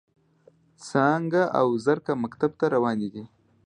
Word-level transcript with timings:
څانګه 0.87 1.41
او 1.59 1.67
زرکه 1.85 2.13
مکتب 2.23 2.51
ته 2.59 2.65
روانې 2.75 3.09
دي. 3.13 3.23